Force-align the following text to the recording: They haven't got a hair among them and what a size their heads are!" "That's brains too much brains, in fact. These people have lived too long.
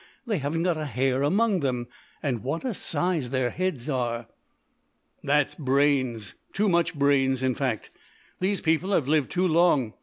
They 0.25 0.39
haven't 0.39 0.63
got 0.63 0.77
a 0.77 0.87
hair 0.87 1.21
among 1.21 1.59
them 1.59 1.87
and 2.23 2.41
what 2.41 2.65
a 2.65 2.73
size 2.73 3.29
their 3.29 3.51
heads 3.51 3.87
are!" 3.87 4.25
"That's 5.23 5.53
brains 5.53 6.33
too 6.53 6.67
much 6.69 6.95
brains, 6.95 7.43
in 7.43 7.53
fact. 7.53 7.91
These 8.39 8.61
people 8.61 8.93
have 8.93 9.07
lived 9.07 9.29
too 9.29 9.47
long. 9.47 9.93